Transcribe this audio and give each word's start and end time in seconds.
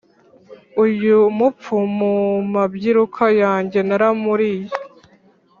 Uyu 0.83 1.17
mupfu 1.37 1.75
mu 1.99 2.13
mabyiruka 2.53 3.25
yanjye 3.41 3.79
naramuliye 3.87 4.69